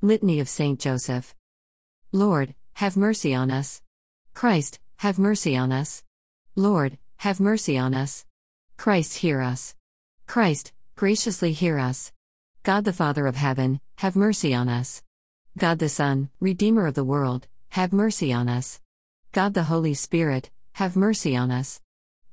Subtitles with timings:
[0.00, 1.34] Litany of Saint Joseph.
[2.12, 3.82] Lord, have mercy on us.
[4.32, 6.04] Christ, have mercy on us.
[6.54, 8.24] Lord, have mercy on us.
[8.76, 9.74] Christ, hear us.
[10.28, 12.12] Christ, graciously hear us.
[12.62, 15.02] God the Father of heaven, have mercy on us.
[15.58, 18.80] God the Son, Redeemer of the world, have mercy on us.
[19.32, 21.80] God the Holy Spirit, have mercy on us.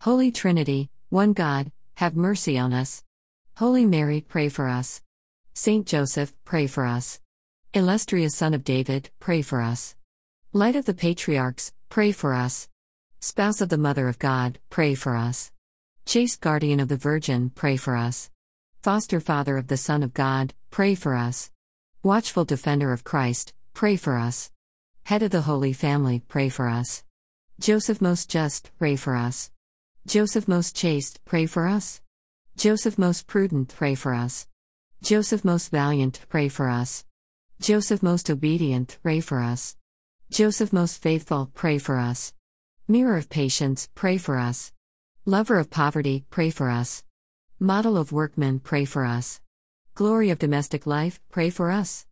[0.02, 3.04] Holy Trinity, one God, have mercy on us.
[3.58, 5.02] Holy Mary, pray for us.
[5.56, 7.22] Saint Joseph, pray for us.
[7.76, 9.98] Illustrious Son of David, pray for us.
[10.54, 12.70] Light of the Patriarchs, pray for us.
[13.20, 15.52] Spouse of the Mother of God, pray for us.
[16.06, 18.32] Chaste Guardian of the Virgin, pray for us.
[18.82, 21.52] Foster Father of the Son of God, pray for us.
[22.02, 24.52] Watchful Defender of Christ, pray for us.
[25.04, 27.04] Head of the Holy Family, pray for us.
[27.60, 29.52] Joseph Most Just, pray for us.
[30.08, 32.00] Joseph Most Chaste, pray for us.
[32.56, 34.48] Joseph Most Prudent, pray for us.
[35.04, 37.04] Joseph Most Valiant, pray for us.
[37.62, 39.78] Joseph Most Obedient, pray for us.
[40.30, 42.34] Joseph Most Faithful, pray for us.
[42.88, 44.74] Mirror of Patience, pray for us.
[45.26, 47.04] Lover of Poverty, pray for us.
[47.58, 49.40] Model of Workmen, pray for us.
[49.96, 52.06] Glory of Domestic Life, pray for us.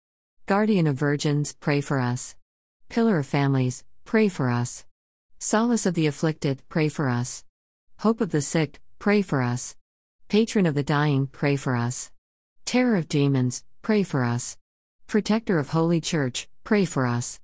[0.45, 2.35] Guardian of Virgins, pray for us.
[2.87, 4.85] Pillar of Families, pray for us.
[5.39, 7.43] Solace of the Afflicted, pray for us.
[7.99, 9.75] Hope of the Sick, pray for us.
[10.29, 12.11] Patron of the Dying, pray for us.
[12.63, 14.57] Terror of Demons, pray for us.
[15.07, 17.39] Protector of Holy Church, pray for us.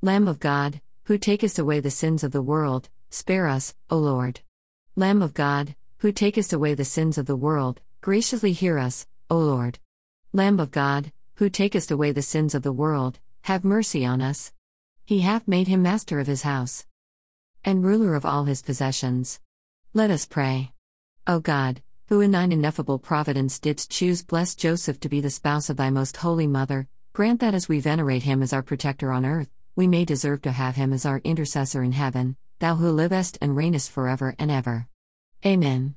[0.00, 4.40] Lamb of God, who takest away the sins of the world, spare us, O Lord.
[4.96, 9.38] Lamb of God, who takest away the sins of the world, graciously hear us, O
[9.38, 9.78] Lord.
[10.32, 14.52] Lamb of God, who takest away the sins of the world, have mercy on us.
[15.04, 16.86] He hath made him master of his house
[17.64, 19.40] and ruler of all his possessions.
[19.94, 20.72] Let us pray.
[21.26, 25.70] O God, who in thine ineffable providence didst choose blessed Joseph to be the spouse
[25.70, 29.26] of thy most holy mother, Grant that as we venerate him as our protector on
[29.26, 33.36] earth, we may deserve to have him as our intercessor in heaven, thou who livest
[33.42, 34.86] and reignest forever and ever.
[35.44, 35.90] Amen.